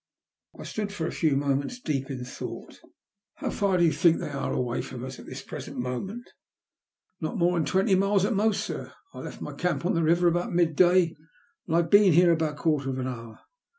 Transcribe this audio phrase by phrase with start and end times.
[0.57, 2.81] I stood for a few moments deep in thought.
[2.81, 5.05] ^^p 254 THE LUST OF HATE." How far do you tliink they are away from
[5.05, 6.27] as at the present moment?""
[7.21, 8.91] Not more than twenty miles at most, sir.
[9.13, 11.15] I left my camp on the river about mid day,
[11.67, 13.41] and I've boon here about a quarter of an hour.